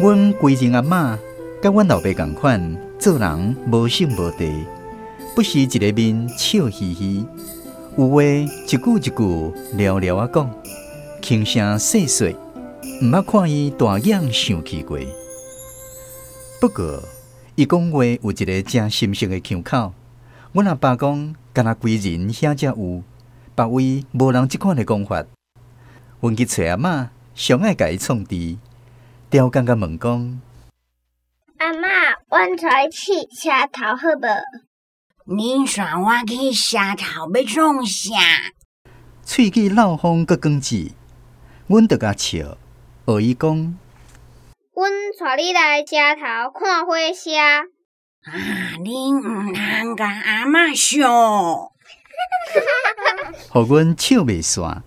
[0.00, 1.16] 阮规阵阿嬷
[1.62, 4.52] 甲阮老爸共款，做人无心无地，
[5.36, 7.24] 不时一个面笑嘻嘻，
[7.96, 10.50] 有话一句一句聊聊啊讲，
[11.22, 12.34] 轻声细碎，
[13.02, 14.98] 毋捌看伊大眼生气过。
[16.60, 17.00] 不过，
[17.54, 19.92] 伊讲话有一个正心性的腔口，
[20.52, 23.02] 阮阿爸讲，敢若规人遐才有，
[23.54, 25.24] 别位无人即款的讲法。
[26.20, 28.56] 阮去找阿嬷，上爱甲伊创治。
[29.34, 30.40] 刁刚刚问讲
[31.58, 31.88] ：“阿嬷，
[32.28, 34.28] 阮带去社头好无？
[35.36, 38.14] 你说我去社头要创啥？
[39.24, 40.92] 喙齿老风阁光子，
[41.66, 42.56] 阮着甲笑，
[43.06, 43.76] 学伊讲
[44.72, 47.32] ：“阮带你来车头看火车。”
[48.30, 51.72] 啊，你毋通甲阿嬷笑，
[53.50, 54.82] 互阮笑袂煞。